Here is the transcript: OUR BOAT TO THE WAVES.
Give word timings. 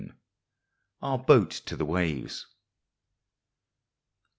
OUR 1.03 1.19
BOAT 1.19 1.51
TO 1.51 1.75
THE 1.75 1.85
WAVES. 1.85 2.47